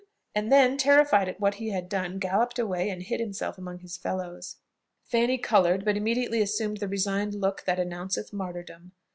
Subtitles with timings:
[0.33, 3.97] and then, terrified at what he had done, galloped away and hid himself among his
[3.97, 4.55] fellows.
[5.03, 8.93] Fanny coloured, but immediately assumed the resigned look that announceth martyrdom.